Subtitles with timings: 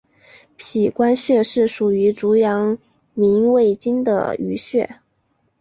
[0.57, 2.79] 髀关穴是属于足阳
[3.13, 4.95] 明胃经的腧穴。